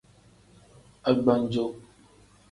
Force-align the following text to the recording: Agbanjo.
Agbanjo. 1.09 1.65